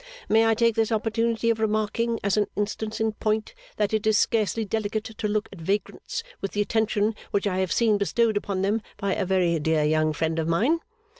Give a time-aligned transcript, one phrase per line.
[0.27, 4.17] May I take this opportunity of remarking, as an instance in point, that it is
[4.17, 8.63] scarcely delicate to look at vagrants with the attention which I have seen bestowed upon
[8.63, 10.79] them by a very dear young friend of mine?